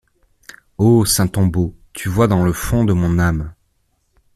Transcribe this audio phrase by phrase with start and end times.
[0.79, 3.53] Ô saint tombeau, tu vois dans le fond de mon âme!